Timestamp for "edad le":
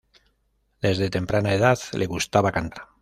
1.53-2.07